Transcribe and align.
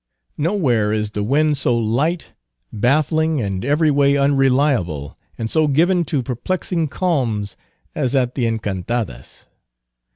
Nowhere 0.39 0.91
is 0.91 1.11
the 1.11 1.21
wind 1.21 1.57
so 1.57 1.77
light, 1.77 2.33
baffling, 2.73 3.39
and 3.39 3.63
every 3.63 3.91
way 3.91 4.17
unreliable, 4.17 5.15
and 5.37 5.47
so 5.47 5.67
given 5.67 6.05
to 6.05 6.23
perplexing 6.23 6.87
calms, 6.87 7.55
as 7.93 8.15
at 8.15 8.33
the 8.33 8.47
Encantadas. 8.47 9.47